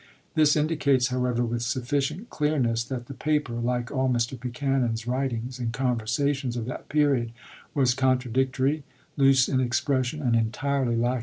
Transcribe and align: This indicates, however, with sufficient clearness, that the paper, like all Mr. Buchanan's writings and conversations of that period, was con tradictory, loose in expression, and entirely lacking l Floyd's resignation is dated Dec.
This 0.33 0.55
indicates, 0.55 1.09
however, 1.09 1.43
with 1.45 1.61
sufficient 1.61 2.31
clearness, 2.31 2.83
that 2.85 3.05
the 3.05 3.13
paper, 3.13 3.53
like 3.53 3.91
all 3.91 4.09
Mr. 4.09 4.33
Buchanan's 4.39 5.05
writings 5.05 5.59
and 5.59 5.71
conversations 5.71 6.57
of 6.57 6.65
that 6.65 6.89
period, 6.89 7.33
was 7.75 7.93
con 7.93 8.17
tradictory, 8.17 8.81
loose 9.15 9.47
in 9.47 9.59
expression, 9.59 10.19
and 10.19 10.35
entirely 10.35 10.65
lacking 10.65 10.65
l 10.65 10.71
Floyd's 10.71 10.79
resignation 10.79 10.89
is 10.89 11.01
dated 11.01 11.03
Dec. 11.03 11.19